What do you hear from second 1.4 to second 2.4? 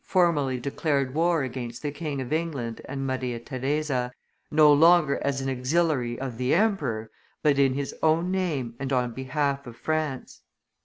against the King of